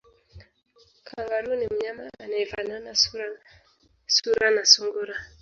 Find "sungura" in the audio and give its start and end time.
4.71-5.15